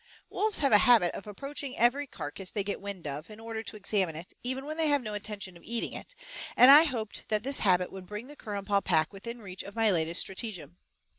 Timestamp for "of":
1.13-1.27, 3.05-3.29, 5.55-5.61, 9.61-9.75